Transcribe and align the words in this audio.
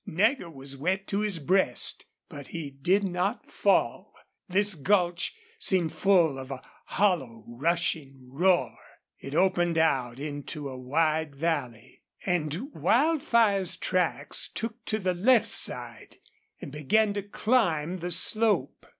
Nagger 0.07 0.49
was 0.49 0.75
wet 0.75 1.05
to 1.09 1.19
his 1.19 1.37
breast, 1.37 2.07
but 2.27 2.47
he 2.47 2.71
did 2.71 3.03
not 3.03 3.51
fall. 3.51 4.15
This 4.49 4.73
gulch 4.73 5.35
seemed 5.59 5.91
full 5.93 6.39
of 6.39 6.49
a 6.49 6.63
hollow 6.87 7.43
rushing 7.47 8.17
roar. 8.31 8.75
It 9.19 9.35
opened 9.35 9.77
out 9.77 10.19
into 10.19 10.67
a 10.69 10.75
wide 10.75 11.35
valley. 11.35 12.01
And 12.25 12.73
Wildfire's 12.73 13.77
tracks 13.77 14.47
took 14.47 14.83
to 14.85 14.97
the 14.97 15.13
left 15.13 15.47
side 15.49 16.17
and 16.59 16.71
began 16.71 17.13
to 17.13 17.21
climb 17.21 17.97
the 17.97 18.09
slope. 18.09 18.87